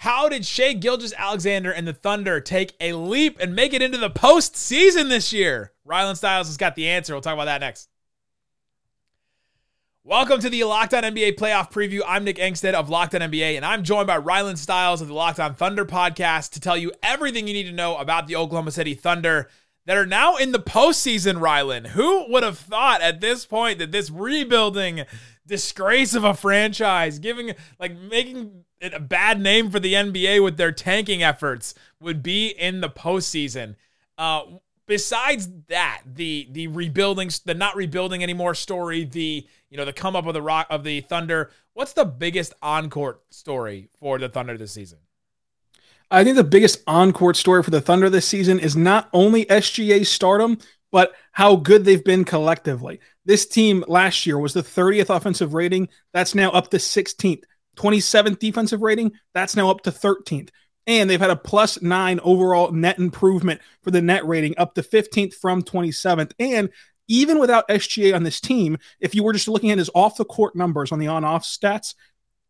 How 0.00 0.30
did 0.30 0.46
Shai 0.46 0.72
Gilgeous-Alexander 0.72 1.70
and 1.70 1.86
the 1.86 1.92
Thunder 1.92 2.40
take 2.40 2.72
a 2.80 2.94
leap 2.94 3.36
and 3.38 3.54
make 3.54 3.74
it 3.74 3.82
into 3.82 3.98
the 3.98 4.08
postseason 4.08 5.10
this 5.10 5.30
year? 5.30 5.72
Rylan 5.86 6.16
Stiles 6.16 6.46
has 6.46 6.56
got 6.56 6.74
the 6.74 6.88
answer. 6.88 7.12
We'll 7.12 7.20
talk 7.20 7.34
about 7.34 7.44
that 7.44 7.60
next. 7.60 7.90
Welcome 10.02 10.40
to 10.40 10.48
the 10.48 10.64
Locked 10.64 10.94
On 10.94 11.02
NBA 11.02 11.36
playoff 11.36 11.70
preview. 11.70 12.00
I'm 12.08 12.24
Nick 12.24 12.38
Angstadt 12.38 12.72
of 12.72 12.88
Locked 12.88 13.14
On 13.14 13.20
NBA, 13.20 13.56
and 13.56 13.64
I'm 13.66 13.84
joined 13.84 14.06
by 14.06 14.18
Rylan 14.18 14.56
Stiles 14.56 15.02
of 15.02 15.08
the 15.08 15.14
Locked 15.14 15.38
On 15.38 15.54
Thunder 15.54 15.84
podcast 15.84 16.52
to 16.52 16.60
tell 16.60 16.78
you 16.78 16.92
everything 17.02 17.46
you 17.46 17.52
need 17.52 17.64
to 17.64 17.72
know 17.72 17.98
about 17.98 18.26
the 18.26 18.36
Oklahoma 18.36 18.70
City 18.70 18.94
Thunder 18.94 19.50
that 19.84 19.98
are 19.98 20.06
now 20.06 20.36
in 20.36 20.52
the 20.52 20.60
postseason. 20.60 21.40
Rylan, 21.40 21.88
who 21.88 22.24
would 22.32 22.42
have 22.42 22.58
thought 22.58 23.02
at 23.02 23.20
this 23.20 23.44
point 23.44 23.78
that 23.80 23.92
this 23.92 24.10
rebuilding 24.10 25.04
disgrace 25.50 26.14
of 26.14 26.24
a 26.24 26.32
franchise, 26.32 27.18
giving 27.18 27.52
like 27.78 27.94
making 27.94 28.64
it 28.80 28.94
a 28.94 29.00
bad 29.00 29.40
name 29.40 29.70
for 29.70 29.80
the 29.80 29.92
NBA 29.92 30.42
with 30.42 30.56
their 30.56 30.72
tanking 30.72 31.22
efforts, 31.22 31.74
would 32.00 32.22
be 32.22 32.48
in 32.48 32.80
the 32.80 32.88
postseason? 32.88 33.74
Uh, 34.16 34.42
besides 34.86 35.48
that, 35.68 36.02
the 36.06 36.48
the 36.52 36.68
rebuilding, 36.68 37.30
the 37.44 37.54
not 37.54 37.76
rebuilding 37.76 38.22
anymore 38.22 38.54
story, 38.54 39.04
the 39.04 39.46
you 39.68 39.76
know 39.76 39.84
the 39.84 39.92
come 39.92 40.16
up 40.16 40.26
of 40.26 40.34
the 40.34 40.40
rock 40.40 40.68
of 40.70 40.84
the 40.84 41.02
Thunder. 41.02 41.50
What's 41.74 41.92
the 41.92 42.04
biggest 42.04 42.54
on-court 42.62 43.22
story 43.30 43.88
for 43.98 44.18
the 44.18 44.28
Thunder 44.28 44.56
this 44.56 44.72
season? 44.72 44.98
I 46.10 46.24
think 46.24 46.36
the 46.36 46.44
biggest 46.44 46.82
on-court 46.86 47.36
story 47.36 47.62
for 47.62 47.70
the 47.70 47.80
Thunder 47.80 48.08
this 48.08 48.26
season 48.26 48.58
is 48.58 48.76
not 48.76 49.08
only 49.12 49.46
SGA 49.46 50.04
stardom, 50.06 50.58
but 50.90 51.14
how 51.32 51.56
good 51.56 51.84
they've 51.84 52.04
been 52.04 52.24
collectively. 52.24 53.00
This 53.24 53.46
team 53.46 53.84
last 53.86 54.26
year 54.26 54.38
was 54.38 54.52
the 54.52 54.62
30th 54.62 55.14
offensive 55.14 55.54
rating. 55.54 55.88
That's 56.12 56.34
now 56.34 56.50
up 56.50 56.70
to 56.70 56.78
16th. 56.78 57.44
27th 57.76 58.38
defensive 58.38 58.82
rating. 58.82 59.12
That's 59.32 59.56
now 59.56 59.70
up 59.70 59.82
to 59.82 59.92
13th 59.92 60.50
and 60.86 61.08
they've 61.08 61.20
had 61.20 61.30
a 61.30 61.36
plus 61.36 61.80
nine 61.82 62.18
overall 62.24 62.72
net 62.72 62.98
improvement 62.98 63.60
for 63.82 63.90
the 63.90 64.02
net 64.02 64.26
rating 64.26 64.54
up 64.58 64.74
to 64.74 64.82
15th 64.82 65.34
from 65.34 65.62
27th. 65.62 66.32
And 66.40 66.70
even 67.06 67.38
without 67.38 67.68
SGA 67.68 68.14
on 68.14 68.24
this 68.24 68.40
team, 68.40 68.76
if 68.98 69.14
you 69.14 69.22
were 69.22 69.32
just 69.32 69.48
looking 69.48 69.70
at 69.70 69.78
his 69.78 69.90
off 69.94 70.16
the 70.16 70.24
court 70.24 70.56
numbers 70.56 70.90
on 70.92 70.98
the 70.98 71.08
on 71.08 71.24
off 71.24 71.44
stats, 71.44 71.94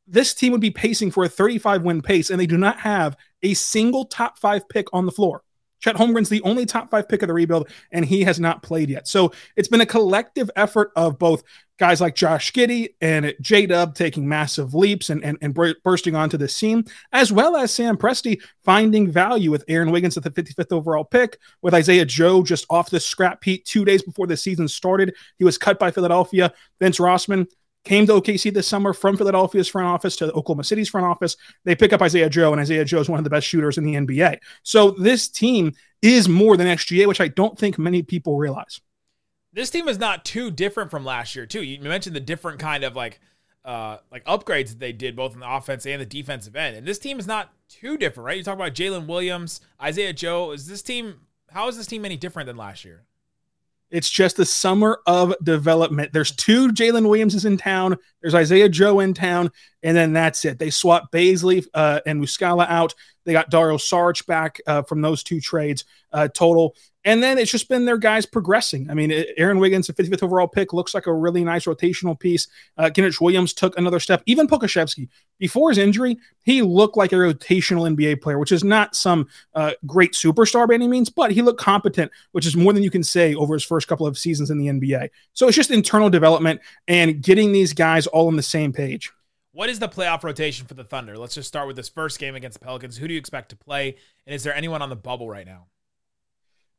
this 0.07 0.35
team 0.35 0.53
would 0.53 0.61
be 0.61 0.71
pacing 0.71 1.11
for 1.11 1.25
a 1.25 1.29
35 1.29 1.83
win 1.83 2.03
pace, 2.03 2.31
and 2.31 2.41
they 2.41 2.47
do 2.47 2.59
not 2.59 2.81
have 2.81 3.17
a 3.43 3.55
single 3.55 4.07
top 4.07 4.39
five 4.39 4.69
pick 4.69 4.87
on 4.93 5.07
the 5.07 5.13
floor. 5.13 5.43
Chet 5.81 5.97
Holmgren's 5.97 6.29
the 6.29 6.43
only 6.43 6.67
top 6.67 6.91
five 6.91 7.09
pick 7.09 7.23
of 7.23 7.29
the 7.29 7.35
rebuild, 7.35 7.69
and 7.91 8.05
he 8.05 8.23
has 8.23 8.39
not 8.39 8.63
played 8.63 8.91
yet. 8.91 9.09
So 9.09 9.33
it's 9.57 9.69
been 9.69 9.81
a 9.81 9.87
collective 9.87 10.51
effort 10.57 10.93
of 10.97 11.19
both 11.19 11.43
guys 11.81 12.01
like 12.01 12.15
Josh 12.15 12.53
Giddey 12.53 12.91
and 13.01 13.35
J 13.41 13.65
Dub 13.65 13.95
taking 13.95 14.29
massive 14.29 14.75
leaps 14.75 15.09
and, 15.09 15.25
and, 15.25 15.39
and 15.41 15.57
bursting 15.83 16.15
onto 16.15 16.37
the 16.37 16.47
scene, 16.47 16.85
as 17.13 17.33
well 17.33 17.57
as 17.57 17.73
Sam 17.73 17.97
Presti 17.97 18.41
finding 18.63 19.11
value 19.11 19.51
with 19.51 19.65
Aaron 19.67 19.91
Wiggins 19.91 20.17
at 20.19 20.23
the 20.23 20.31
55th 20.31 20.73
overall 20.73 21.05
pick, 21.05 21.39
with 21.63 21.73
Isaiah 21.73 22.05
Joe 22.05 22.43
just 22.43 22.67
off 22.69 22.91
the 22.91 23.01
scrap 23.01 23.43
heap 23.43 23.65
two 23.65 23.87
days 23.87 24.03
before 24.03 24.27
the 24.27 24.37
season 24.37 24.69
started. 24.69 25.15
He 25.39 25.45
was 25.45 25.57
cut 25.57 25.79
by 25.79 25.91
Philadelphia. 25.91 26.53
Vince 26.81 26.99
Rozman 26.99 27.47
came 27.85 28.07
to 28.07 28.13
OKC 28.13 28.53
this 28.53 28.69
summer 28.69 28.93
from 28.93 29.17
Philadelphia's 29.17 29.69
front 29.69 29.89
office 29.89 30.17
to 30.17 30.33
Oklahoma 30.33 30.65
City's 30.65 30.89
front 30.89 31.07
office. 31.07 31.37
They 31.65 31.75
pick 31.75 31.93
up 31.93 32.03
Isaiah 32.03 32.29
Joe, 32.29 32.53
and 32.53 32.61
Isaiah 32.61 32.85
Joe 32.85 33.01
is 33.01 33.09
one 33.09 33.19
of 33.19 33.25
the 33.25 33.31
best 33.31 33.47
shooters 33.47 33.79
in 33.79 33.85
the 33.85 33.95
NBA. 33.95 34.39
So 34.63 34.91
this 34.93 35.29
team 35.29 35.73
is 36.03 36.29
more 36.29 36.57
than 36.57 36.67
SGA, 36.67 37.07
which 37.07 37.21
I 37.21 37.29
don't 37.29 37.59
think 37.59 37.79
many 37.79 38.03
people 38.03 38.37
realize. 38.37 38.81
This 39.53 39.71
team 39.71 39.89
is 39.89 39.99
not 39.99 40.25
too 40.25 40.51
different 40.51 40.91
from 40.91 41.05
last 41.05 41.35
year, 41.35 41.47
too. 41.47 41.63
You 41.63 41.81
mentioned 41.81 42.15
the 42.15 42.21
different 42.21 42.61
kind 42.61 42.85
of 42.85 42.95
like 42.97 43.21
uh 43.63 43.99
like 44.11 44.25
upgrades 44.25 44.69
that 44.69 44.79
they 44.79 44.91
did 44.91 45.15
both 45.15 45.35
in 45.35 45.41
the 45.41 45.55
offense 45.55 45.85
and 45.85 46.01
the 46.01 46.07
defensive 46.07 46.57
end. 46.57 46.77
And 46.77 46.87
this 46.87 46.99
team 46.99 47.19
is 47.19 47.27
not 47.27 47.53
too 47.69 47.99
different, 47.99 48.25
right? 48.25 48.39
You 48.39 48.43
talk 48.43 48.55
about 48.55 48.73
Jalen 48.73 49.07
Williams, 49.07 49.61
Isaiah 49.83 50.15
Joe. 50.15 50.53
Is 50.53 50.67
this 50.67 50.81
team 50.81 51.21
how 51.51 51.69
is 51.69 51.77
this 51.77 51.87
team 51.87 52.05
any 52.05 52.17
different 52.17 52.47
than 52.47 52.57
last 52.57 52.85
year? 52.85 53.05
It's 53.91 54.11
just 54.11 54.37
the 54.37 54.47
summer 54.47 55.01
of 55.07 55.35
development. 55.43 56.13
There's 56.13 56.31
two 56.31 56.69
Jalen 56.69 57.09
Williamses 57.09 57.45
in 57.45 57.57
town. 57.57 57.97
There's 58.23 58.35
Isaiah 58.35 58.69
Joe 58.69 59.01
in 59.01 59.15
town, 59.15 59.51
and 59.83 59.97
then 59.97 60.13
that's 60.13 60.45
it. 60.45 60.59
They 60.59 60.71
swap 60.71 61.11
Bazley 61.13 61.67
uh, 61.75 62.01
and 62.07 62.23
Muscala 62.23 62.69
out. 62.69 62.95
They 63.25 63.33
got 63.33 63.51
Dario 63.51 63.77
Saric 63.77 64.27
back 64.27 64.61
uh, 64.67 64.83
from 64.83 65.01
those 65.03 65.23
two 65.23 65.41
trades 65.41 65.85
uh, 66.13 66.29
total. 66.29 66.77
And 67.05 67.23
then 67.23 67.39
it's 67.39 67.51
just 67.51 67.69
been 67.69 67.87
their 67.87 67.97
guys 67.97 68.27
progressing. 68.27 68.91
I 68.91 68.95
mean, 68.95 69.11
Aaron 69.39 69.59
Wiggins, 69.59 69.87
the 69.87 69.95
55th 69.95 70.23
overall 70.23 70.47
pick, 70.47 70.75
looks 70.75 70.93
like 70.93 71.07
a 71.07 71.13
really 71.13 71.43
nice 71.43 71.65
rotational 71.65 72.19
piece. 72.19 72.47
Uh, 72.77 72.91
Williams 73.21 73.55
took 73.55 73.77
another 73.79 73.99
step. 73.99 74.23
Even 74.27 74.47
Pokusevski, 74.47 75.09
before 75.39 75.71
his 75.71 75.79
injury, 75.79 76.19
he 76.43 76.61
looked 76.61 76.99
like 76.99 77.13
a 77.13 77.17
rotational 77.17 77.91
NBA 77.97 78.21
player, 78.21 78.39
which 78.39 78.53
is 78.53 78.63
not 78.63 78.95
some 78.95 79.29
uh, 79.55 79.73
great 79.87 80.13
superstar 80.13 80.69
by 80.69 80.75
any 80.75 80.89
means, 80.89 81.09
but 81.09 81.31
he 81.31 81.41
looked 81.41 81.61
competent, 81.61 82.13
which 82.33 82.47
is 82.47 82.55
more 82.55 82.75
than 82.75 82.83
you 82.83 82.91
can 82.91 83.03
say 83.03 83.35
over 83.35 83.55
his 83.55 83.65
first 83.65 83.89
couple 83.89 84.07
of 84.07 84.19
seasons 84.19 84.51
in 84.51 84.59
the 84.59 84.67
NBA. 84.67 85.09
So 85.33 85.49
it's 85.49 85.57
just 85.57 85.71
internal 85.71 86.11
development 86.11 86.61
and 86.87 87.23
getting 87.23 87.53
these 87.53 87.73
guys 87.73 88.07
all 88.09 88.27
on 88.27 88.37
the 88.37 88.43
same 88.43 88.75
page. 88.75 89.11
What 89.53 89.71
is 89.71 89.79
the 89.79 89.89
playoff 89.89 90.23
rotation 90.23 90.67
for 90.67 90.75
the 90.75 90.85
Thunder? 90.85 91.17
Let's 91.17 91.35
just 91.35 91.49
start 91.49 91.67
with 91.67 91.77
this 91.77 91.89
first 91.89 92.19
game 92.19 92.35
against 92.35 92.61
the 92.61 92.65
Pelicans. 92.65 92.99
Who 92.99 93.09
do 93.09 93.15
you 93.15 93.19
expect 93.19 93.49
to 93.49 93.57
play? 93.57 93.97
And 94.27 94.35
is 94.35 94.45
there 94.45 94.55
anyone 94.55 94.83
on 94.83 94.91
the 94.91 94.97
bubble 94.97 95.29
right 95.29 95.47
now? 95.47 95.67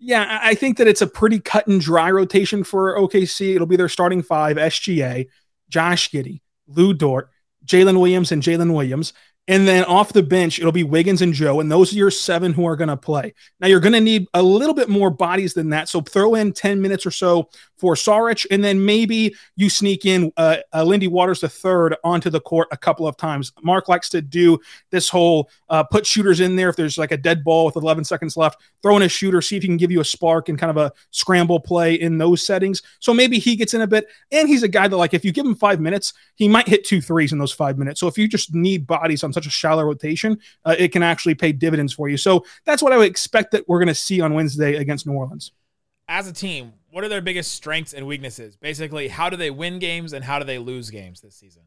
Yeah, 0.04 0.40
I 0.42 0.56
think 0.56 0.78
that 0.78 0.88
it's 0.88 1.04
a 1.04 1.08
pretty 1.08 1.40
cut 1.40 1.68
and 1.68 1.80
dry 1.80 2.10
rotation 2.10 2.64
for 2.64 2.98
OKC. 2.98 3.54
It'll 3.54 3.68
be 3.68 3.76
their 3.76 3.88
starting 3.88 4.24
five 4.24 4.58
SGA, 4.58 5.28
Josh 5.70 6.10
Giddey, 6.10 6.42
Lu 6.68 6.92
Dort, 6.96 7.30
Jalen 7.64 8.00
Williams, 8.00 8.32
and 8.32 8.42
Jalen 8.42 8.74
Williams. 8.74 9.14
And 9.48 9.68
then 9.68 9.84
off 9.86 10.14
the 10.14 10.22
bench, 10.22 10.60
it'll 10.60 10.72
be 10.72 10.84
Wiggins 10.84 11.22
and 11.22 11.34
Joe. 11.34 11.60
And 11.60 11.72
those 11.72 11.92
are 11.92 11.96
your 11.96 12.12
seven 12.12 12.54
who 12.54 12.66
are 12.68 12.76
going 12.76 12.90
to 12.90 12.98
play. 12.98 13.34
Now, 13.60 13.68
you're 13.68 13.80
going 13.80 13.94
to 13.94 14.00
need 14.00 14.28
a 14.36 14.42
little 14.42 14.76
bit 14.76 14.88
more 14.88 15.10
bodies 15.10 15.56
than 15.56 15.70
that. 15.72 15.90
So 15.90 16.00
throw 16.00 16.36
in 16.36 16.54
10 16.54 16.80
minutes 16.80 17.08
or 17.08 17.12
so 17.12 17.50
for 17.76 17.96
Saric. 17.96 18.46
And 18.52 18.64
then 18.64 18.86
maybe 18.86 19.36
you 19.56 19.68
sneak 19.68 20.06
in 20.06 20.32
uh, 20.38 20.58
uh, 20.72 20.84
Lindy 20.84 21.08
Waters 21.08 21.44
III 21.44 21.98
onto 22.04 22.30
the 22.30 22.40
court 22.40 22.68
a 22.72 22.78
couple 22.78 23.08
of 23.08 23.18
times. 23.18 23.52
Mark 23.64 23.90
likes 23.90 24.10
to 24.10 24.22
do 24.22 24.60
this 24.92 25.10
whole 25.10 25.50
uh, 25.70 25.84
put 25.84 26.06
shooters 26.06 26.40
in 26.40 26.56
there. 26.56 26.70
If 26.70 26.76
there's 26.76 27.00
like 27.00 27.12
a 27.12 27.18
dead 27.18 27.44
ball 27.44 27.66
with 27.66 27.76
11 27.76 28.04
seconds 28.04 28.38
left, 28.38 28.62
throw 28.84 28.96
in 28.96 29.02
a 29.02 29.10
shooter, 29.10 29.42
see 29.42 29.58
if 29.58 29.64
he 29.64 29.68
can 29.68 29.78
give 29.78 29.92
you 29.92 30.02
a 30.02 30.06
spark 30.06 30.50
and 30.50 30.60
kind 30.60 30.70
of 30.70 30.78
a 30.78 30.94
scramble 31.10 31.60
play 31.60 31.96
in 31.96 32.20
those 32.20 32.46
settings. 32.46 32.84
So 33.00 33.12
maybe 33.12 33.40
he 33.40 33.56
gets 33.56 33.74
in 33.74 33.82
a 33.82 33.88
bit. 33.88 34.08
And 34.32 34.48
he's 34.48 34.62
a 34.62 34.68
guy 34.68 34.88
that, 34.88 34.96
like, 34.96 35.16
if 35.16 35.26
you 35.26 35.32
give 35.32 35.48
him 35.48 35.56
five 35.56 35.82
minutes, 35.82 36.14
he 36.36 36.48
might 36.48 36.68
hit 36.68 36.86
two 36.86 37.02
threes 37.02 37.32
in 37.32 37.40
those 37.40 37.52
five 37.52 37.80
minutes. 37.80 38.00
So 38.00 38.08
if 38.08 38.18
you 38.18 38.28
just 38.28 38.54
need 38.54 38.86
bodies 38.86 39.24
on 39.24 39.31
such 39.34 39.48
a 39.48 39.50
shallow 39.50 39.84
rotation, 39.84 40.40
uh, 40.66 40.76
it 40.78 40.92
can 40.92 41.04
actually 41.04 41.36
pay 41.36 41.52
dividends 41.52 41.94
for 41.94 42.10
you. 42.10 42.18
So 42.18 42.46
that's 42.66 42.82
what 42.82 42.94
I 42.94 42.98
would 42.98 43.10
expect 43.10 43.52
that 43.52 43.68
we're 43.68 43.80
going 43.80 43.88
to 43.88 43.96
see 43.96 44.22
on 44.22 44.34
Wednesday 44.34 44.76
against 44.76 45.08
New 45.08 45.14
Orleans. 45.14 45.52
As 46.08 46.28
a 46.28 46.34
team, 46.34 46.74
what 46.90 47.04
are 47.04 47.10
their 47.10 47.22
biggest 47.22 47.54
strengths 47.54 47.94
and 47.94 48.06
weaknesses? 48.06 48.56
Basically, 48.56 49.08
how 49.08 49.30
do 49.30 49.38
they 49.38 49.50
win 49.50 49.80
games 49.80 50.14
and 50.14 50.24
how 50.24 50.40
do 50.40 50.46
they 50.46 50.58
lose 50.58 50.90
games 50.90 51.22
this 51.22 51.36
season? 51.36 51.64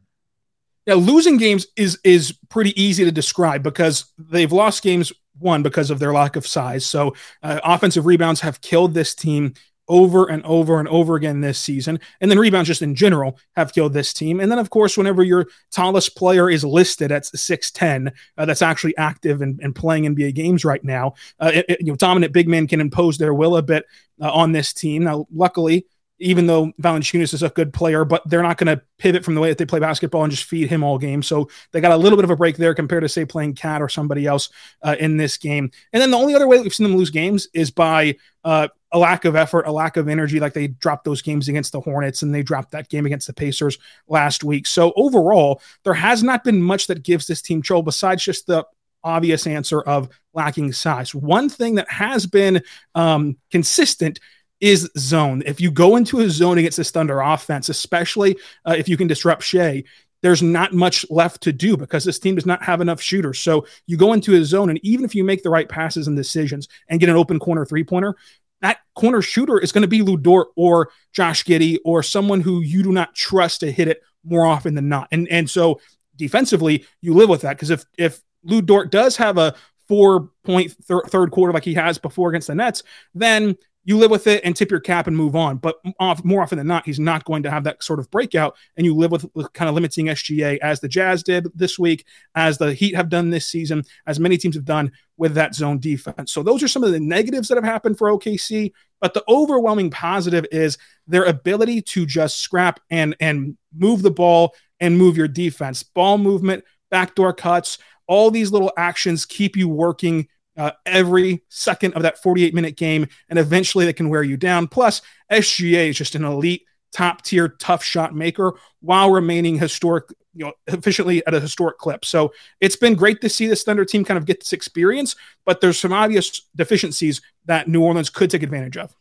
Yeah, 0.87 0.95
losing 0.95 1.39
games 1.39 1.67
is 1.77 1.99
is 2.05 2.39
pretty 2.51 2.79
easy 2.81 3.05
to 3.05 3.13
describe 3.13 3.63
because 3.63 4.13
they've 4.19 4.53
lost 4.53 4.83
games 4.83 5.13
one 5.39 5.63
because 5.63 5.91
of 5.91 5.99
their 5.99 6.13
lack 6.13 6.37
of 6.37 6.47
size. 6.47 6.85
So 6.85 7.15
uh, 7.43 7.61
offensive 7.65 8.07
rebounds 8.07 8.41
have 8.41 8.61
killed 8.61 8.93
this 8.93 9.15
team 9.15 9.55
over 9.89 10.27
and 10.27 10.45
over 10.45 10.79
and 10.79 10.89
over 10.89 11.17
again 11.17 11.41
this 11.41 11.59
season. 11.59 12.01
And 12.21 12.31
then 12.31 12.39
rebounds 12.39 12.69
just 12.69 12.83
in 12.83 12.95
general 12.95 13.39
have 13.57 13.75
killed 13.75 13.93
this 13.93 14.13
team. 14.13 14.41
And 14.41 14.51
then, 14.51 14.59
of 14.59 14.71
course, 14.71 14.97
whenever 14.97 15.23
your 15.23 15.47
tallest 15.71 16.17
player 16.17 16.49
is 16.49 16.65
listed 16.65 17.13
at 17.13 17.25
6'10, 17.25 18.13
uh, 18.39 18.45
that's 18.45 18.63
actually 18.63 18.97
active 18.97 19.43
and, 19.43 19.61
and, 19.61 19.75
playing 19.75 20.05
NBA 20.05 20.35
games 20.35 20.65
right 20.65 20.83
now, 20.85 21.15
uh, 21.41 21.51
it, 21.53 21.67
it, 21.69 21.81
you 21.81 21.87
know, 21.89 21.97
dominant 21.97 22.33
big 22.33 22.49
men 22.49 22.67
can 22.69 22.81
impose 22.81 23.19
their 23.19 23.35
will 23.35 23.57
a 23.57 23.63
bit 23.63 23.85
uh, 24.21 24.31
on 24.31 24.53
this 24.53 24.73
team. 24.73 25.03
Now, 25.03 25.27
luckily, 25.35 25.87
even 26.25 26.47
though 26.47 26.73
Valanciunas 26.81 27.35
is 27.35 27.43
a 27.43 27.51
good 27.51 27.73
player, 27.73 28.05
but 28.05 28.23
they're 28.29 28.43
not 28.43 28.57
going 28.57 28.75
to 28.75 28.83
pivot 28.99 29.25
from 29.25 29.35
the 29.35 29.41
way 29.43 29.51
that 29.51 29.59
they 29.59 29.67
play 29.67 29.79
basketball 29.79 30.25
and 30.25 30.31
just 30.31 30.45
feed 30.45 30.71
him 30.71 30.83
all 30.83 30.97
game. 30.97 31.23
So 31.23 31.51
they 31.73 31.83
got 31.83 31.93
a 31.93 31.99
little 31.99 32.17
bit 32.17 32.25
of 32.25 32.31
a 32.31 32.37
break 32.37 32.57
there 32.57 32.75
compared 32.75 33.03
to 33.03 33.09
say 33.11 33.27
playing 33.27 33.57
KAT 33.57 33.83
or 33.83 33.91
somebody 33.91 34.27
else 34.27 34.49
uh, 34.83 34.97
in 34.99 35.19
this 35.19 35.37
game. 35.37 35.71
And 35.93 36.01
then 36.01 36.11
the 36.11 36.17
only 36.17 36.35
other 36.35 36.49
way 36.49 36.59
we've 36.59 36.73
seen 36.73 36.89
them 36.89 36.97
lose 36.97 37.11
games 37.11 37.47
is 37.53 37.71
by 37.71 38.17
uh, 38.43 38.69
a 38.91 38.99
lack 38.99 39.27
of 39.27 39.37
effort, 39.37 39.67
a 39.67 39.73
lack 39.73 39.99
of 39.99 40.09
energy. 40.09 40.41
Like 40.41 40.55
they 40.55 40.69
dropped 40.69 41.05
those 41.05 41.21
games 41.21 41.49
against 41.49 41.73
the 41.73 41.81
Hornets 41.81 42.23
and 42.23 42.35
they 42.35 42.43
dropped 42.43 42.71
that 42.73 42.89
game 42.89 43.05
against 43.05 43.27
the 43.27 43.35
Pacers 43.35 43.77
last 44.09 44.43
week. 44.43 44.67
So 44.67 44.95
overall, 44.97 45.61
there 45.85 45.95
has 45.95 46.23
not 46.23 46.43
been 46.43 46.63
much 46.63 46.87
that 46.87 47.03
gives 47.03 47.27
this 47.27 47.43
team 47.43 47.61
trouble 47.61 47.83
besides 47.83 48.25
just 48.25 48.47
the 48.47 48.65
obvious 49.03 49.47
answer 49.47 49.83
of 49.83 50.09
lacking 50.33 50.73
size. 50.73 51.15
One 51.15 51.51
thing 51.51 51.75
that 51.75 51.91
has 51.91 52.25
been 52.27 52.63
um, 52.95 53.37
consistent 53.51 54.21
is 54.61 54.91
zone. 54.97 55.43
If 55.47 55.61
you 55.61 55.71
go 55.71 55.97
into 55.97 56.21
a 56.21 56.31
zone 56.31 56.59
against 56.59 56.77
this 56.77 56.91
Thunder 56.91 57.21
offense, 57.21 57.69
especially 57.69 58.37
uh, 58.67 58.75
if 58.77 58.89
you 58.89 58.97
can 58.97 59.09
disrupt 59.09 59.43
Shai, 59.43 59.85
there's 60.23 60.43
not 60.43 60.73
much 60.73 61.05
left 61.11 61.43
to 61.43 61.53
do 61.53 61.77
because 61.77 62.05
this 62.05 62.19
team 62.19 62.35
does 62.35 62.47
not 62.47 62.63
have 62.63 62.81
enough 62.81 63.01
shooters. 63.01 63.41
So 63.41 63.67
you 63.87 63.99
go 63.99 64.15
into 64.15 64.35
a 64.35 64.45
zone, 64.45 64.71
and 64.71 64.81
even 64.83 65.05
if 65.05 65.15
you 65.15 65.23
make 65.23 65.43
the 65.43 65.51
right 65.51 65.69
passes 65.69 66.07
and 66.07 66.17
decisions 66.17 66.67
and 66.89 66.99
get 66.99 67.11
an 67.11 67.17
open 67.17 67.39
corner 67.39 67.67
three 67.67 67.85
pointer, 67.85 68.15
that 68.63 68.79
corner 68.95 69.21
shooter 69.21 69.59
is 69.59 69.71
going 69.71 69.83
to 69.83 69.89
be 69.89 70.01
Lu 70.01 70.17
Dort 70.17 70.49
or 70.57 70.91
Josh 71.13 71.45
Giddey 71.45 71.77
or 71.85 72.03
someone 72.03 72.41
who 72.41 72.63
you 72.63 72.83
do 72.83 72.91
not 72.91 73.15
trust 73.15 73.61
to 73.61 73.71
hit 73.71 73.89
it 73.89 74.03
more 74.25 74.47
often 74.47 74.75
than 74.75 74.89
not. 74.89 75.09
And 75.13 75.29
and 75.29 75.51
so 75.51 75.79
defensively, 76.17 76.87
you 77.03 77.13
live 77.13 77.29
with 77.29 77.43
that 77.43 77.57
because 77.57 77.71
if 77.71 77.85
if 77.99 78.23
Lu 78.45 78.63
Dort 78.63 78.91
does 78.91 79.19
have 79.19 79.37
a 79.37 79.55
four 79.89 80.31
point 80.45 80.73
thir- 80.85 81.05
third 81.05 81.33
quarter 81.33 81.53
like 81.53 81.65
he 81.65 81.75
has 81.75 81.99
before 81.99 82.31
against 82.31 82.47
the 82.47 82.55
Nets, 82.55 82.83
then 83.15 83.57
you 83.85 83.99
live 83.99 84.11
with 84.11 84.27
it 84.27 84.43
and 84.45 84.57
tip 84.57 84.71
your 84.71 84.81
cap 84.81 85.07
and 85.07 85.17
move 85.17 85.37
on. 85.37 85.59
But 85.59 85.77
off, 86.01 86.25
more 86.25 86.43
often 86.43 86.59
than 86.59 86.67
not, 86.67 86.87
he's 86.87 86.99
not 86.99 87.25
going 87.25 87.43
to 87.43 87.51
have 87.51 87.65
that 87.65 87.83
sort 87.83 87.99
of 87.99 88.11
breakout. 88.11 88.57
And 88.77 88.85
you 88.85 88.95
live 88.95 89.11
with, 89.11 89.27
with, 89.35 89.53
kind 89.53 89.69
of 89.69 89.75
limiting 89.75 90.07
SGA 90.07 90.59
as 90.59 90.81
the 90.81 90.89
Jazz 90.89 91.23
did 91.23 91.47
this 91.55 91.79
week, 91.79 92.07
as 92.35 92.59
the 92.59 92.73
Heat 92.73 92.95
have 92.95 93.09
done 93.09 93.31
this 93.31 93.47
season, 93.47 93.85
as 94.07 94.19
many 94.19 94.37
teams 94.37 94.55
have 94.55 94.65
done 94.65 94.91
with 95.17 95.35
that 95.35 95.55
zone 95.55 95.79
defense. 95.79 96.33
So 96.33 96.43
those 96.43 96.63
are 96.63 96.69
some 96.69 96.83
of 96.83 96.93
the 96.93 97.01
negatives 97.01 97.49
that 97.49 97.57
have 97.57 97.65
happened 97.65 97.99
for 97.99 98.11
OKC. 98.11 98.73
But 99.01 99.13
the 99.13 99.25
overwhelming 99.29 99.91
positive 99.91 100.47
is 100.51 100.79
their 101.07 101.25
ability 101.25 101.83
to 101.83 102.07
just 102.07 102.41
scrap 102.41 102.81
and 102.91 103.15
and 103.21 103.59
move 103.77 104.01
the 104.01 104.11
ball 104.11 104.55
and 104.81 104.97
move 104.97 105.17
your 105.17 105.29
defense. 105.29 105.83
Ball 105.83 106.17
movement, 106.17 106.65
backdoor 106.91 107.35
cuts, 107.35 107.77
all 108.07 108.31
these 108.31 108.51
little 108.51 108.73
actions 108.77 109.27
keep 109.27 109.57
you 109.57 109.69
working 109.69 110.29
uh, 110.57 110.73
every 110.87 111.43
second 111.49 111.95
of 111.95 112.03
that 112.03 112.23
48 112.23 112.55
minute 112.55 112.77
game, 112.77 113.07
and 113.29 113.39
eventually 113.39 113.85
they 113.85 113.93
can 113.93 114.09
wear 114.09 114.23
you 114.23 114.37
down. 114.37 114.69
Plus, 114.69 115.03
SGA 115.31 115.91
is 115.91 115.99
just 115.99 116.15
an 116.15 116.25
elite, 116.25 116.65
top 116.93 117.23
tier, 117.23 117.49
tough 117.49 117.83
shot 117.83 118.15
maker 118.15 118.55
while 118.81 119.11
remaining 119.11 119.59
historic, 119.59 120.05
you 120.35 120.45
know, 120.45 120.53
efficiently 120.67 121.27
at 121.27 121.35
a 121.35 121.41
historic 121.41 121.79
clip. 121.79 122.05
So 122.05 122.33
it's 122.61 122.77
been 122.77 122.95
great 122.95 123.21
to 123.23 123.29
see 123.29 123.47
this 123.47 123.65
Thunder 123.65 123.85
team 123.85 124.05
kind 124.05 124.19
of 124.19 124.27
get 124.27 124.41
this 124.41 124.53
experience, 124.53 125.17
but 125.45 125.61
there's 125.61 125.79
some 125.79 125.93
obvious 125.93 126.43
deficiencies 126.55 127.21
that 127.47 127.69
New 127.69 127.83
Orleans 127.83 128.11
could 128.11 128.31
take 128.31 128.43
advantage 128.43 128.77
of. 128.77 128.95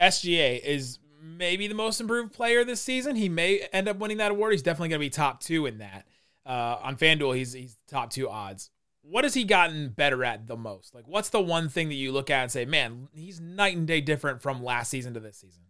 SGA 0.00 0.62
is 0.62 0.98
maybe 1.22 1.66
the 1.66 1.74
most 1.74 2.00
improved 2.00 2.32
player 2.32 2.64
this 2.64 2.80
season. 2.80 3.16
He 3.16 3.28
may 3.28 3.60
end 3.72 3.88
up 3.88 3.98
winning 3.98 4.18
that 4.18 4.32
award. 4.32 4.52
He's 4.52 4.62
definitely 4.62 4.90
going 4.90 5.00
to 5.00 5.06
be 5.06 5.10
top 5.10 5.40
two 5.40 5.66
in 5.66 5.78
that. 5.78 6.06
Uh, 6.44 6.76
on 6.82 6.96
FanDuel, 6.96 7.34
he's 7.34 7.54
he's 7.54 7.78
top 7.88 8.10
two 8.10 8.28
odds 8.28 8.70
what 9.08 9.24
has 9.24 9.34
he 9.34 9.44
gotten 9.44 9.90
better 9.90 10.24
at 10.24 10.46
the 10.46 10.56
most? 10.56 10.94
Like, 10.94 11.06
what's 11.06 11.28
the 11.28 11.40
one 11.40 11.68
thing 11.68 11.88
that 11.88 11.94
you 11.94 12.10
look 12.10 12.30
at 12.30 12.42
and 12.42 12.50
say, 12.50 12.64
man, 12.64 13.08
he's 13.12 13.40
night 13.40 13.76
and 13.76 13.86
day 13.86 14.00
different 14.00 14.42
from 14.42 14.62
last 14.62 14.90
season 14.90 15.14
to 15.14 15.20
this 15.20 15.36
season? 15.36 15.62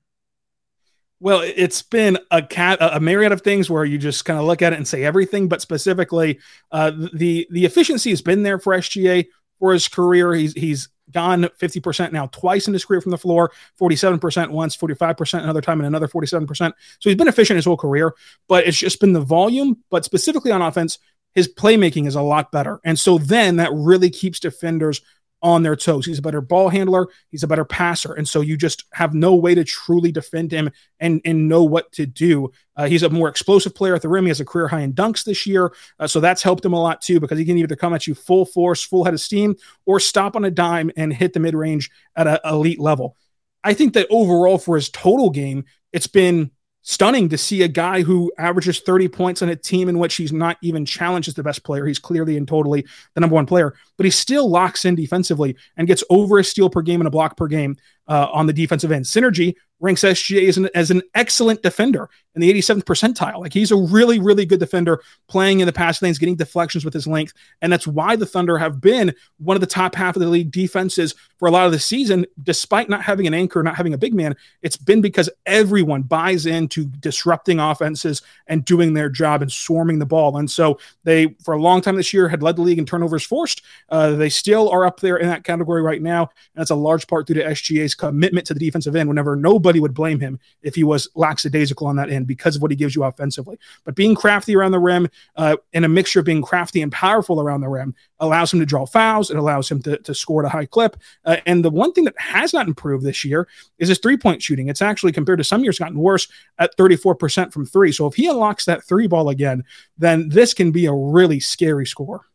Well, 1.21 1.41
it's 1.41 1.83
been 1.83 2.19
a 2.31 2.43
cat 2.43 2.79
a 2.81 3.01
myriad 3.01 3.33
of 3.33 3.41
things 3.41 3.71
where 3.71 3.85
you 3.85 3.99
just 3.99 4.25
kind 4.25 4.39
of 4.39 4.45
look 4.45 4.63
at 4.63 4.73
it 4.73 4.77
and 4.77 4.87
say 4.87 5.05
everything, 5.05 5.49
but 5.49 5.63
specifically, 5.63 6.39
uh, 6.71 6.93
the 7.15 7.47
the 7.51 7.65
efficiency 7.65 8.11
has 8.11 8.21
been 8.21 8.43
there 8.43 8.59
for 8.59 8.75
SGA 8.75 9.27
for 9.59 9.73
his 9.73 9.89
career. 9.89 10.35
He's 10.35 10.53
he's 10.53 10.89
gone 11.11 11.45
50% 11.45 12.13
now 12.13 12.27
twice 12.27 12.67
in 12.67 12.73
his 12.73 12.85
career 12.85 13.01
from 13.01 13.11
the 13.11 13.19
floor, 13.19 13.53
47% 13.81 14.51
once, 14.51 14.77
45% 14.77 15.43
another 15.43 15.61
time, 15.61 15.81
and 15.81 15.87
another 15.87 16.09
47%. 16.09 16.57
So 16.57 16.73
he's 17.11 17.17
been 17.17 17.29
efficient 17.29 17.57
his 17.57 17.67
whole 17.67 17.77
career, 17.77 18.15
but 18.49 18.67
it's 18.67 18.79
just 18.79 19.01
been 19.01 19.13
the 19.13 19.21
volume, 19.21 19.83
but 19.91 20.05
specifically 20.05 20.51
on 20.51 20.63
offense, 20.63 20.99
his 21.35 21.53
playmaking 21.53 22.07
is 22.07 22.15
a 22.15 22.23
lot 22.23 22.53
better. 22.53 22.81
And 22.85 22.99
so 22.99 23.19
then 23.19 23.57
that 23.57 23.71
really 23.73 24.11
keeps 24.11 24.41
defenders 24.41 25.01
on 25.45 25.63
their 25.63 25.77
toes. 25.77 26.07
He's 26.07 26.19
a 26.19 26.23
better 26.23 26.41
ball 26.41 26.71
handler, 26.71 27.09
he's 27.31 27.43
a 27.43 27.47
better 27.47 27.67
passer. 27.67 28.15
And 28.15 28.27
so 28.27 28.41
you 28.41 28.57
just 28.57 28.85
have 28.95 29.13
no 29.13 29.35
way 29.35 29.55
to 29.55 29.63
truly 29.63 30.11
defend 30.11 30.51
him 30.51 30.71
and, 30.99 31.21
and 31.27 31.51
know 31.51 31.63
what 31.63 31.93
to 31.93 32.07
do. 32.07 32.51
Uh, 32.77 32.87
he's 32.87 33.03
a 33.03 33.11
more 33.11 33.29
explosive 33.29 33.75
player 33.75 33.95
at 33.95 34.01
the 34.01 34.09
rim. 34.09 34.25
He 34.25 34.31
has 34.31 34.41
a 34.41 34.45
career 34.47 34.69
high 34.69 34.81
in 34.81 34.95
dunks 34.95 35.23
this 35.23 35.45
year. 35.45 35.75
Uh, 36.01 36.07
so 36.07 36.19
that's 36.19 36.43
helped 36.43 36.65
him 36.65 36.73
a 36.73 36.81
lot 36.81 37.03
too 37.03 37.21
because 37.21 37.39
he 37.39 37.45
can 37.45 37.59
either 37.59 37.77
come 37.77 37.93
at 37.93 38.07
you 38.07 38.15
full 38.15 38.47
force, 38.47 38.83
full 38.83 39.05
head 39.05 39.13
of 39.13 39.21
steam, 39.21 39.55
or 39.85 40.01
stop 40.01 40.35
on 40.35 40.47
a 40.47 40.51
dime 40.51 40.91
and 40.97 41.13
hit 41.13 41.35
the 41.35 41.41
mid 41.41 41.55
range 41.55 41.91
at 42.17 42.27
an 42.27 42.39
elite 42.47 42.81
level. 42.81 43.15
I 43.63 43.75
think 43.75 43.93
that 43.95 44.07
overall 44.09 44.57
for 44.57 44.77
his 44.77 44.89
total 44.89 45.29
game, 45.29 45.67
it's 45.93 46.07
been 46.07 46.53
stunning 46.85 47.31
to 47.31 47.39
see 47.39 47.63
a 47.63 47.69
guy 47.69 48.03
who 48.03 48.31
averages 48.39 48.81
30 48.81 49.09
points 49.09 49.43
on 49.43 49.49
a 49.49 49.57
team 49.57 49.89
in 49.89 49.99
which 49.99 50.15
he's 50.17 50.33
not 50.33 50.59
even 50.63 50.85
challenged 50.85 51.29
as 51.29 51.35
the 51.35 51.43
best 51.43 51.65
player. 51.65 51.87
He's 51.87 51.99
clearly 51.99 52.37
and 52.37 52.47
totally 52.47 52.87
the 53.15 53.21
number 53.21 53.35
one 53.35 53.47
player, 53.47 53.75
but 53.97 54.05
he 54.05 54.11
still 54.11 54.49
locks 54.49 54.85
in 54.85 54.95
defensively 54.95 55.57
and 55.77 55.89
gets 55.89 56.05
over 56.11 56.39
a 56.39 56.45
steal 56.45 56.69
per 56.69 56.83
game 56.83 57.01
and 57.01 57.09
a 57.09 57.11
block 57.11 57.37
per 57.37 57.47
game 57.47 57.77
uh, 58.07 58.29
on 58.31 58.47
the 58.47 58.53
defensive 58.53 58.93
end. 58.93 59.07
Synergy 59.07 59.55
ranks 59.85 60.01
SGA 60.01 60.49
as 60.49 60.57
an, 60.57 60.69
as 60.75 60.91
an 60.91 61.03
excellent 61.15 61.63
defender 61.63 62.09
in 62.35 62.41
the 62.41 62.53
87th 62.53 62.85
percentile. 62.85 63.41
Like 63.41 63.53
he's 63.53 63.71
a 63.71 63.77
really, 63.77 64.19
really 64.19 64.47
good 64.47 64.59
defender 64.59 65.01
playing 65.29 65.61
in 65.61 65.67
the 65.67 65.73
pass 65.73 66.01
lanes, 66.03 66.19
getting 66.19 66.37
deflections 66.37 66.85
with 66.85 66.95
his 66.95 67.07
length. 67.07 67.33
And 67.63 67.73
that's 67.73 67.87
why 67.87 68.17
the 68.17 68.27
Thunder 68.27 68.59
have 68.59 68.81
been 68.81 69.15
one 69.39 69.57
of 69.57 69.61
the 69.61 69.67
top 69.67 69.95
half 69.95 70.17
of 70.17 70.23
the 70.23 70.29
league 70.29 70.51
defenses 70.51 71.15
for 71.39 71.47
a 71.47 71.51
lot 71.51 71.67
of 71.67 71.73
the 71.73 71.79
season, 71.79 72.27
despite 72.43 72.89
not 72.89 73.03
having 73.03 73.27
an 73.27 73.35
anchor, 73.35 73.63
not 73.63 73.77
having 73.77 73.95
a 73.95 73.99
big 73.99 74.15
man. 74.15 74.35
It's 74.63 74.77
been 74.77 75.01
because 75.01 75.31
everyone 75.47 76.03
buys 76.03 76.47
into 76.47 76.87
disrupting 76.87 77.61
offenses 77.61 78.23
and 78.47 78.65
doing 78.65 78.95
their 78.95 79.11
job 79.11 79.43
and 79.43 79.53
swarming 79.53 79.99
the 79.99 80.07
ball. 80.07 80.39
And 80.39 80.51
so 80.51 80.79
they, 81.05 81.37
for 81.45 81.55
a 81.55 81.61
long 81.61 81.83
time 81.83 81.97
this 81.97 82.13
year, 82.13 82.29
had 82.29 82.43
led 82.43 82.57
the 82.57 82.63
league 82.63 82.79
in 82.79 82.87
turnovers 82.87 83.25
forced. 83.25 83.63
Uh, 83.91 84.13
they 84.13 84.31
still 84.31 84.71
are 84.71 84.87
up 84.87 85.01
there 85.01 85.19
in 85.19 85.29
that 85.29 85.45
category 85.45 85.83
right 85.83 86.03
now. 86.03 86.23
And 86.23 86.61
that's 86.61 86.71
a 86.71 86.75
large 86.75 87.07
part 87.07 87.27
due 87.27 87.35
to 87.35 87.45
SGA's 87.45 87.95
commitment 87.95 88.47
to 88.47 88.55
the 88.55 88.61
defensive 88.61 88.97
end 88.97 89.09
whenever 89.09 89.37
nobody 89.37 89.74
would 89.81 89.95
blame 89.95 90.21
him 90.21 90.39
if 90.63 90.75
he 90.75 90.85
was 90.85 91.09
lackadaisical 91.15 91.87
on 91.87 91.97
that 91.97 92.11
end 92.11 92.27
because 92.27 92.57
of 92.57 92.63
what 92.63 92.71
he 92.71 92.77
gives 92.77 92.95
you 92.95 93.05
offensively. 93.05 93.59
But 93.85 93.95
being 93.95 94.15
crafty 94.15 94.57
around 94.57 94.73
the 94.73 94.79
rim 94.79 95.09
uh, 95.37 95.57
and 95.73 95.85
a 95.85 95.89
mixture 95.89 96.21
of 96.21 96.27
being 96.27 96.43
crafty 96.43 96.83
and 96.83 96.93
powerful 96.93 97.41
around 97.41 97.61
the 97.61 97.69
rim 97.69 97.95
allows 98.21 98.53
him 98.53 98.61
to 98.61 98.67
draw 98.67 98.87
fouls. 98.87 99.31
It 99.31 99.37
allows 99.37 99.71
him 99.71 99.83
to, 99.83 99.99
to 99.99 100.15
score 100.15 100.45
at 100.45 100.47
a 100.47 100.51
high 100.51 100.67
clip. 100.67 100.97
Uh, 101.25 101.37
and 101.47 101.65
the 101.65 101.71
one 101.71 101.93
thing 101.93 102.05
that 102.05 102.19
has 102.19 102.53
not 102.53 102.69
improved 102.69 103.05
this 103.05 103.25
year 103.25 103.49
is 103.79 103.89
his 103.89 103.99
three 103.99 104.17
point 104.17 104.43
shooting. 104.43 104.69
It's 104.69 104.83
actually, 104.83 105.13
compared 105.13 105.39
to 105.39 105.45
some 105.45 105.63
years, 105.63 105.79
gotten 105.79 105.99
worse 105.99 106.29
at 106.59 106.77
34% 106.77 107.53
from 107.53 107.67
three. 107.67 107.93
So 107.93 108.07
if 108.07 108.15
he 108.15 108.29
unlocks 108.29 108.65
that 108.65 108.85
three 108.85 109.07
ball 109.07 109.29
again, 109.29 109.65
then 109.99 110.29
this 110.29 110.55
can 110.55 110.71
be 110.71 110.87
a 110.87 110.93
really 110.93 111.41
scary 111.41 111.87
score 111.87 112.27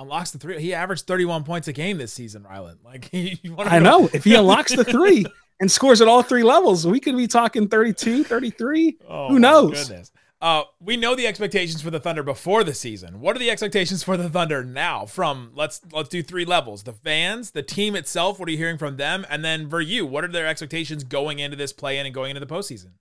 unlocks 0.00 0.30
the 0.30 0.38
three. 0.38 0.60
He 0.60 0.74
averaged 0.74 1.06
31 1.06 1.44
points 1.44 1.68
a 1.68 1.72
game 1.72 1.98
this 1.98 2.12
season, 2.12 2.44
Rylan. 2.44 2.78
Like 2.84 3.10
I 3.58 3.78
know 3.78 4.08
if 4.12 4.24
he 4.24 4.34
unlocks 4.34 4.74
the 4.74 4.84
three 4.84 5.26
and 5.60 5.70
scores 5.70 6.00
at 6.00 6.08
all 6.08 6.22
three 6.22 6.42
levels, 6.42 6.86
we 6.86 6.98
could 6.98 7.16
be 7.16 7.26
talking 7.26 7.68
32, 7.68 8.24
33. 8.24 8.98
Oh, 9.08 9.28
Who 9.28 9.38
knows? 9.38 10.10
Uh, 10.42 10.62
we 10.80 10.96
know 10.96 11.14
the 11.14 11.26
expectations 11.26 11.82
for 11.82 11.90
the 11.90 12.00
Thunder 12.00 12.22
before 12.22 12.64
the 12.64 12.72
season. 12.72 13.20
What 13.20 13.36
are 13.36 13.38
the 13.38 13.50
expectations 13.50 14.02
for 14.02 14.16
the 14.16 14.30
Thunder 14.30 14.64
now? 14.64 15.04
From 15.04 15.52
let's 15.54 15.82
let's 15.92 16.08
do 16.08 16.22
three 16.22 16.46
levels: 16.46 16.84
the 16.84 16.94
fans, 16.94 17.50
the 17.50 17.62
team 17.62 17.94
itself. 17.94 18.40
What 18.40 18.48
are 18.48 18.52
you 18.52 18.56
hearing 18.56 18.78
from 18.78 18.96
them? 18.96 19.26
And 19.28 19.44
then 19.44 19.68
for 19.68 19.82
you, 19.82 20.06
what 20.06 20.24
are 20.24 20.28
their 20.28 20.46
expectations 20.46 21.04
going 21.04 21.40
into 21.40 21.58
this 21.58 21.74
play-in 21.74 22.06
and 22.06 22.14
going 22.14 22.30
into 22.30 22.40
the 22.40 22.46
postseason? 22.46 22.92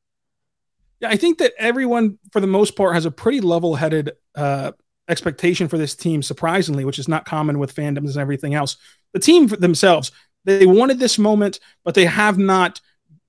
Yeah, 1.00 1.08
I 1.10 1.16
think 1.16 1.38
that 1.38 1.54
everyone, 1.58 2.20
for 2.34 2.42
the 2.42 2.48
most 2.48 2.76
part, 2.76 2.94
has 2.94 3.06
a 3.06 3.12
pretty 3.12 3.40
level-headed 3.40 4.12
uh, 4.36 4.74
expectation 5.08 5.70
for 5.70 5.78
this 5.78 5.96
team, 5.96 6.22
surprisingly, 6.22 6.84
which 6.84 7.00
is 7.00 7.08
not 7.08 7.24
common 7.24 7.58
with 7.58 7.74
fandoms 7.74 8.10
and 8.10 8.18
everything 8.18 8.54
else. 8.54 8.76
The 9.14 9.20
team 9.20 9.48
themselves, 9.48 10.12
they 10.46 10.66
wanted 10.66 11.00
this 11.00 11.18
moment, 11.18 11.60
but 11.84 11.96
they 11.96 12.06
have 12.06 12.38
not, 12.38 12.82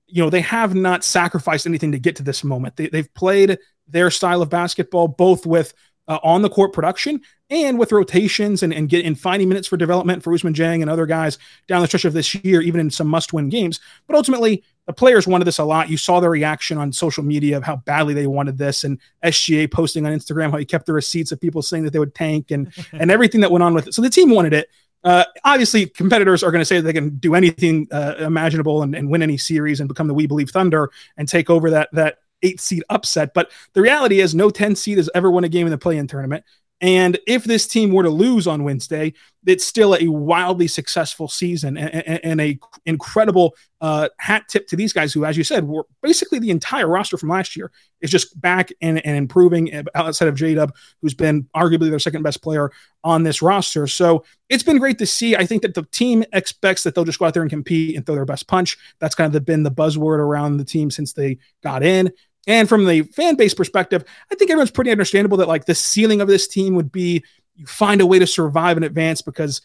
you 0.07 0.23
know, 0.23 0.29
they 0.29 0.41
have 0.41 0.75
not 0.75 1.03
sacrificed 1.03 1.67
anything 1.67 1.91
to 1.91 1.99
get 1.99 2.15
to 2.17 2.23
this 2.23 2.43
moment. 2.43 2.75
They, 2.75 2.89
have 2.93 3.13
played 3.13 3.59
their 3.87 4.09
style 4.09 4.41
of 4.41 4.49
basketball, 4.49 5.07
both 5.07 5.45
with 5.45 5.73
uh, 6.07 6.19
on 6.23 6.41
the 6.41 6.49
court 6.49 6.73
production 6.73 7.21
and 7.49 7.77
with 7.77 7.91
rotations 7.91 8.63
and, 8.63 8.73
and 8.73 8.89
get 8.89 9.05
in 9.05 9.13
finding 9.13 9.47
minutes 9.47 9.67
for 9.67 9.77
development 9.77 10.23
for 10.23 10.33
Ousmane 10.33 10.53
Dieng 10.53 10.81
and 10.81 10.89
other 10.89 11.05
guys 11.05 11.37
down 11.67 11.81
the 11.81 11.87
stretch 11.87 12.05
of 12.05 12.13
this 12.13 12.33
year, 12.35 12.61
even 12.61 12.79
in 12.79 12.89
some 12.89 13.07
must 13.07 13.33
win 13.33 13.49
games. 13.49 13.79
But 14.07 14.15
ultimately, 14.15 14.63
the 14.87 14.93
players 14.93 15.27
wanted 15.27 15.45
this 15.45 15.59
a 15.59 15.63
lot. 15.63 15.89
You 15.89 15.97
saw 15.97 16.19
their 16.19 16.29
reaction 16.29 16.77
on 16.77 16.91
social 16.91 17.23
media 17.23 17.57
of 17.57 17.63
how 17.63 17.77
badly 17.77 18.13
they 18.13 18.25
wanted 18.25 18.57
this, 18.57 18.83
and 18.83 18.99
SGA 19.23 19.71
posting 19.71 20.05
on 20.05 20.11
Instagram 20.11 20.51
how 20.51 20.57
he 20.57 20.65
kept 20.65 20.85
the 20.85 20.93
receipts 20.93 21.31
of 21.31 21.39
people 21.39 21.61
saying 21.61 21.83
that 21.83 21.93
they 21.93 21.99
would 21.99 22.15
tank 22.15 22.51
and 22.51 22.73
and 22.93 23.11
everything 23.11 23.41
that 23.41 23.51
went 23.51 23.63
on 23.63 23.73
with 23.73 23.87
it. 23.87 23.93
So 23.93 24.01
the 24.01 24.09
team 24.09 24.31
wanted 24.31 24.53
it. 24.53 24.69
Uh, 25.03 25.25
obviously, 25.43 25.87
competitors 25.87 26.43
are 26.43 26.51
going 26.51 26.61
to 26.61 26.65
say 26.65 26.79
they 26.79 26.93
can 26.93 27.17
do 27.17 27.33
anything 27.33 27.87
uh, 27.91 28.15
imaginable 28.19 28.83
and, 28.83 28.95
and, 28.95 29.09
win 29.09 29.23
any 29.23 29.37
series 29.37 29.79
and 29.79 29.87
become 29.87 30.07
the 30.07 30.13
We 30.13 30.27
Believe 30.27 30.51
Thunder 30.51 30.91
and 31.17 31.27
take 31.27 31.49
over 31.49 31.71
that 31.71 31.89
that 31.93 32.17
eight 32.43 32.59
seed 32.59 32.83
upset. 32.89 33.33
But 33.33 33.51
the 33.73 33.81
reality 33.81 34.19
is, 34.19 34.35
no 34.35 34.49
ten 34.49 34.75
seed 34.75 34.97
has 34.97 35.09
ever 35.15 35.31
won 35.31 35.43
a 35.43 35.49
game 35.49 35.65
in 35.65 35.71
the 35.71 35.77
play-in 35.77 36.07
tournament. 36.07 36.43
And 36.81 37.19
if 37.27 37.43
this 37.43 37.67
team 37.67 37.91
were 37.91 38.01
to 38.01 38.09
lose 38.09 38.47
on 38.47 38.63
Wednesday, 38.63 39.13
it's 39.45 39.65
still 39.65 39.95
a 39.95 40.07
wildly 40.07 40.67
successful 40.67 41.27
season 41.27 41.77
and, 41.77 42.25
and 42.25 42.41
a 42.41 42.59
incredible 42.85 43.55
uh, 43.81 44.09
hat 44.17 44.47
tip 44.47 44.67
to 44.67 44.75
these 44.75 44.93
guys 44.93 45.13
who, 45.13 45.25
as 45.25 45.37
you 45.37 45.43
said, 45.43 45.67
were 45.67 45.85
basically 46.01 46.39
the 46.39 46.49
entire 46.49 46.87
roster 46.87 47.17
from 47.17 47.29
last 47.29 47.55
year 47.55 47.71
is 48.01 48.09
just 48.09 48.39
back 48.39 48.71
and, 48.81 49.03
and 49.05 49.15
improving 49.15 49.83
outside 49.95 50.27
of 50.27 50.35
J 50.35 50.55
Dub, 50.55 50.73
who's 51.01 51.13
been 51.13 51.47
arguably 51.55 51.89
their 51.89 51.99
second 51.99 52.23
best 52.23 52.41
player 52.41 52.71
on 53.03 53.23
this 53.23 53.41
roster. 53.41 53.87
So 53.87 54.23
it's 54.49 54.63
been 54.63 54.77
great 54.77 54.97
to 54.99 55.05
see. 55.05 55.35
I 55.35 55.45
think 55.45 55.61
that 55.61 55.73
the 55.73 55.83
team 55.91 56.23
expects 56.33 56.83
that 56.83 56.93
they'll 56.93 57.05
just 57.05 57.19
go 57.19 57.25
out 57.25 57.33
there 57.33 57.43
and 57.43 57.49
compete 57.49 57.95
and 57.95 58.05
throw 58.05 58.15
their 58.15 58.25
best 58.25 58.47
punch. 58.47 58.77
That's 58.99 59.15
kind 59.15 59.33
of 59.35 59.45
been 59.45 59.63
the 59.63 59.71
buzzword 59.71 60.19
around 60.19 60.57
the 60.57 60.65
team 60.65 60.91
since 60.91 61.13
they 61.13 61.37
got 61.63 61.83
in. 61.83 62.11
And 62.47 62.67
from 62.67 62.85
the 62.85 63.03
fan 63.03 63.35
base 63.35 63.53
perspective, 63.53 64.03
I 64.31 64.35
think 64.35 64.49
everyone's 64.49 64.71
pretty 64.71 64.91
understandable 64.91 65.37
that 65.37 65.47
like 65.47 65.65
the 65.65 65.75
ceiling 65.75 66.21
of 66.21 66.27
this 66.27 66.47
team 66.47 66.75
would 66.75 66.91
be 66.91 67.23
you 67.55 67.65
find 67.65 68.01
a 68.01 68.05
way 68.05 68.17
to 68.19 68.27
survive 68.27 68.77
in 68.77 68.83
advance 68.83 69.21
because 69.21 69.61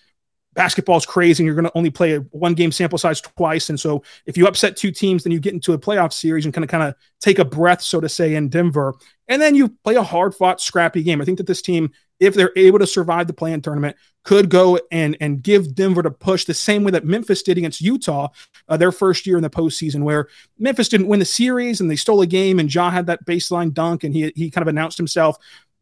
basketball 0.57 0.97
is 0.97 1.07
crazy 1.07 1.43
and 1.43 1.47
you're 1.47 1.55
going 1.55 1.67
to 1.67 1.77
only 1.77 1.91
play 1.91 2.15
a 2.15 2.21
one 2.33 2.55
game 2.55 2.73
sample 2.73 2.99
size 2.99 3.21
twice. 3.21 3.69
And 3.69 3.79
so 3.79 4.03
if 4.25 4.37
you 4.37 4.47
upset 4.47 4.77
two 4.77 4.91
teams, 4.91 5.23
then 5.23 5.33
you 5.33 5.39
get 5.39 5.55
into 5.55 5.73
a 5.75 5.79
playoff 5.79 6.13
series 6.13 6.45
and 6.45 6.53
kind 6.53 6.65
of 6.65 6.71
kind 6.71 6.83
of 6.83 6.95
take 7.21 7.39
a 7.39 7.45
breath, 7.45 7.83
so 7.83 8.01
to 8.01 8.09
say, 8.09 8.35
in 8.35 8.49
Denver. 8.49 8.95
And 9.29 9.41
then 9.41 9.55
you 9.55 9.69
play 9.85 9.95
a 9.95 10.03
hard 10.03 10.35
fought, 10.35 10.61
scrappy 10.61 11.03
game. 11.03 11.21
I 11.21 11.25
think 11.25 11.39
that 11.39 11.47
this 11.47 11.63
team, 11.63 11.93
if 12.21 12.35
they're 12.35 12.53
able 12.57 12.79
to 12.79 12.87
survive 12.87 13.27
the 13.27 13.33
play-in 13.33 13.61
tournament, 13.61 13.97
could 14.25 14.49
go 14.49 14.79
and 14.91 15.17
and 15.21 15.43
give 15.43 15.75
Denver 15.75 16.03
to 16.03 16.11
push 16.11 16.45
the 16.45 16.55
same 16.55 16.83
way 16.83 16.91
that 16.91 17.05
Memphis 17.05 17.43
did 17.43 17.59
against 17.59 17.81
Utah 17.81 18.29
uh, 18.69 18.77
their 18.77 18.93
first 18.93 19.27
year 19.27 19.37
in 19.37 19.43
the 19.43 19.51
postseason, 19.51 20.03
where 20.03 20.29
Memphis 20.59 20.89
didn't 20.89 21.09
win 21.09 21.21
the 21.21 21.25
series 21.25 21.81
and 21.81 21.91
they 21.91 21.97
stole 21.97 22.21
a 22.23 22.27
game, 22.27 22.59
and 22.59 22.73
Ja 22.73 22.91
had 22.91 23.07
that 23.07 23.25
baseline 23.25 23.73
dunk 23.73 24.05
and 24.05 24.15
he 24.15 24.33
he 24.35 24.51
kind 24.51 24.63
of 24.63 24.69
announced 24.69 24.99
himself. 24.99 25.37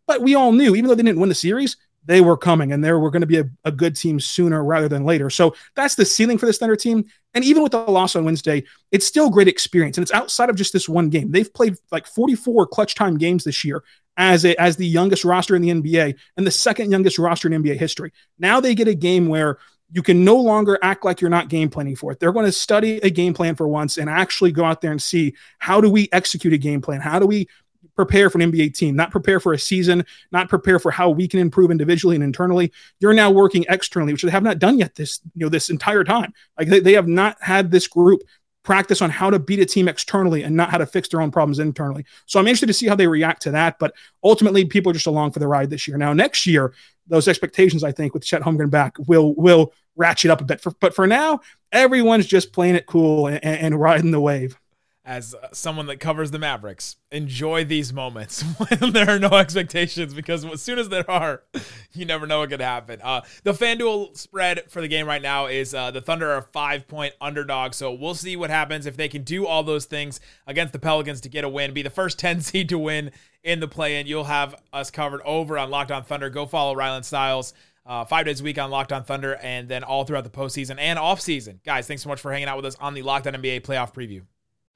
But 0.07 0.21
we 0.21 0.35
all 0.35 0.53
knew, 0.53 0.75
even 0.75 0.89
though 0.89 0.95
they 0.95 1.03
didn't 1.03 1.21
win 1.21 1.31
the 1.31 1.35
series, 1.35 1.77
they 2.07 2.21
were 2.21 2.37
coming 2.37 2.73
and 2.73 2.85
they 2.85 2.93
were 2.93 3.11
going 3.11 3.23
to 3.23 3.27
be 3.27 3.39
a, 3.39 3.49
a, 3.65 3.73
good 3.73 3.97
team 3.97 4.21
sooner 4.21 4.63
rather 4.63 4.89
than 4.89 5.05
later. 5.05 5.31
So 5.31 5.55
that's 5.75 5.95
the 5.95 6.05
ceiling 6.05 6.39
for 6.39 6.47
this 6.47 6.59
Thunder 6.59 6.77
team. 6.77 7.07
And 7.33 7.45
even 7.45 7.63
with 7.63 7.73
the 7.73 7.79
loss 7.79 8.15
on 8.15 8.25
Wednesday, 8.25 8.65
it's 8.93 9.07
still 9.07 9.31
great 9.31 9.49
experience. 9.49 9.97
And 9.97 10.03
it's 10.03 10.13
outside 10.13 10.51
of 10.51 10.57
just 10.57 10.73
this 10.73 10.89
one 10.89 11.09
game. 11.09 11.31
They've 11.31 11.53
played 11.53 11.77
like 11.91 12.07
44 12.07 12.67
clutch 12.67 12.95
time 12.95 13.17
games 13.17 13.45
this 13.45 13.65
year 13.65 13.83
as 14.17 14.45
a, 14.45 14.61
as 14.61 14.77
the 14.77 14.87
youngest 14.87 15.25
roster 15.25 15.57
in 15.57 15.63
the 15.63 15.71
NBA 15.71 16.17
and 16.37 16.47
the 16.47 16.51
second 16.51 16.91
youngest 16.91 17.19
roster 17.19 17.53
in 17.53 17.63
NBA 17.63 17.79
history. 17.79 18.13
Now 18.39 18.61
they 18.61 18.75
get 18.75 18.89
a 18.89 18.95
game 18.95 19.29
where 19.29 19.59
you 19.91 20.03
can 20.03 20.25
no 20.25 20.37
longer 20.37 20.79
act 20.83 21.05
like 21.05 21.21
you're 21.21 21.31
not 21.31 21.49
game 21.49 21.69
planning 21.71 21.95
for 21.95 22.11
it. 22.13 22.19
They're 22.19 22.33
going 22.33 22.47
to 22.47 22.53
study 22.53 22.97
a 23.03 23.11
game 23.11 23.35
plan 23.35 23.55
for 23.55 23.69
once 23.69 23.97
and 23.97 24.11
actually 24.11 24.51
go 24.51 24.65
out 24.65 24.81
there 24.81 24.91
and 24.91 25.03
see 25.03 25.35
how 25.59 25.81
do 25.81 25.91
we 25.91 26.09
execute 26.11 26.53
a 26.53 26.59
game 26.59 26.81
plan? 26.81 27.01
How 27.01 27.19
do 27.19 27.27
we 27.27 27.49
prepare 27.97 28.29
for 28.29 28.41
an 28.41 28.51
NBA 28.51 28.75
team, 28.75 28.97
not 28.97 29.11
prepare 29.11 29.41
for 29.41 29.53
a 29.53 29.59
season, 29.59 30.05
not 30.33 30.49
prepare 30.49 30.79
for 30.79 30.91
how 30.91 31.11
we 31.11 31.29
can 31.29 31.41
improve 31.41 31.71
individually 31.71 32.17
and 32.17 32.25
internally. 32.25 32.73
You're 32.99 33.15
now 33.15 33.31
working 33.31 33.65
externally, 33.69 34.13
which 34.13 34.23
they 34.23 34.31
have 34.31 34.43
not 34.43 34.59
done 34.59 34.79
yet 34.79 34.95
this, 34.95 35.21
you 35.35 35.45
know, 35.45 35.49
this 35.49 35.71
entire 35.71 36.05
time. 36.05 36.33
Like 36.59 36.69
they, 36.69 36.81
they 36.81 36.95
have 36.95 37.09
not 37.09 37.37
had 37.41 37.71
this 37.71 37.87
group 37.87 38.23
practice 38.65 39.01
on 39.01 39.11
how 39.11 39.31
to 39.31 39.39
beat 39.39 39.61
a 39.61 39.67
team 39.67 39.87
externally 39.87 40.43
and 40.43 40.57
not 40.57 40.71
how 40.71 40.79
to 40.79 40.87
fix 40.87 41.09
their 41.09 41.21
own 41.21 41.31
problems 41.31 41.61
internally. 41.61 42.05
So 42.27 42.41
I'm 42.41 42.47
interested 42.47 42.67
to 42.67 42.73
see 42.73 42.89
how 42.89 42.97
they 42.97 43.07
react 43.07 43.43
to 43.43 43.53
that. 43.53 43.79
But 43.79 43.95
ultimately, 44.25 44.65
people 44.65 44.91
are 44.91 44.95
just 44.95 45.07
along 45.07 45.31
for 45.31 45.39
the 45.39 45.47
ride 45.47 45.71
this 45.71 45.87
year. 45.87 45.97
Now, 45.97 46.13
next 46.13 46.47
year, 46.47 46.75
those 47.07 47.29
expectations, 47.29 47.85
I 47.85 47.93
think, 47.93 48.15
with 48.15 48.25
Chet 48.25 48.43
Holmgren 48.43 48.71
back, 48.71 48.97
will 49.07 49.35
will 49.37 49.73
ratchet 49.95 50.31
up 50.31 50.41
a 50.41 50.45
bit. 50.45 50.61
For, 50.61 50.73
but 50.81 50.95
for 50.95 51.07
now, 51.07 51.41
everyone's 51.71 52.27
just 52.27 52.53
playing 52.53 52.75
it 52.75 52.87
cool 52.87 53.29
and, 53.29 53.45
and 53.45 53.81
riding 53.81 54.11
the 54.11 54.21
wave 54.21 54.59
as 55.05 55.35
uh, 55.35 55.49
someone 55.53 55.87
that 55.87 56.01
covers 56.01 56.31
the 56.31 56.39
Mavericks, 56.39 56.97
enjoy 57.11 57.65
these 57.65 57.93
moments 57.93 58.43
when 58.59 58.93
there 58.93 59.11
are 59.11 59.19
no 59.19 59.29
expectations 59.35 60.15
because 60.15 60.45
as 60.47 60.63
soon 60.63 60.79
as 60.79 60.89
there 60.89 61.09
are, 61.11 61.43
you 61.93 62.07
never 62.07 62.27
know 62.27 62.41
what 62.41 62.51
could 62.51 62.61
happen. 62.61 63.01
Uh, 63.03 63.21
the 63.43 63.53
FanDuel 63.53 64.17
spread 64.17 64.71
for 64.71 64.81
the 64.81 64.89
game 64.89 65.07
right 65.07 65.21
now 65.21 65.47
is 65.47 65.75
uh, 65.75 65.91
the 65.91 66.01
Thunder 66.01 66.31
are 66.31 66.43
five 66.43 66.89
point 66.89 67.13
underdog. 67.21 67.75
So 67.75 67.93
we'll 67.93 68.15
see 68.15 68.37
what 68.37 68.51
happens 68.51 68.87
if 68.87 68.97
they 68.97 69.09
can 69.09 69.23
do 69.23 69.47
all 69.47 69.63
those 69.63 69.85
things 69.85 70.21
against 70.47 70.73
the 70.73 70.79
Pelicans 70.79 71.21
to 71.23 71.29
get 71.29 71.45
a 71.45 71.49
win, 71.49 71.75
be 71.75 71.83
the 71.83 71.91
first 71.91 72.19
10 72.25 72.41
seed 72.41 72.71
to 72.71 72.79
win 72.79 73.11
in 73.43 73.61
the 73.61 73.69
play 73.69 74.01
in. 74.01 74.07
You'll 74.07 74.25
have 74.25 74.55
us 74.73 74.91
covered 74.91 75.21
over 75.23 75.59
on 75.59 75.71
Locked 75.71 75.91
On 75.91 76.03
Thunder. 76.03 76.31
Go 76.31 76.47
follow 76.47 76.75
Rylan 76.75 77.05
Stiles. 77.05 77.53
Uh, 77.87 78.03
five 78.03 78.25
days 78.25 78.41
a 78.41 78.45
week 78.45 78.59
on 78.59 78.71
Locked 78.71 78.95
On 78.95 79.05
Thunder, 79.05 79.37
and 79.43 79.69
then 79.69 79.85
all 79.85 80.05
throughout 80.05 80.25
the 80.25 80.31
postseason 80.31 80.77
and 80.79 80.99
offseason. 80.99 81.63
Guys, 81.65 81.87
thanks 81.87 82.03
so 82.03 82.09
much 82.09 82.19
for 82.19 82.33
hanging 82.33 82.49
out 82.49 82.57
with 82.57 82.65
us 82.65 82.77
on 82.81 82.95
the 82.95 83.03
Locked 83.03 83.27
On 83.27 83.35
NBA 83.35 83.61
playoff 83.61 83.93
preview. 83.93 84.23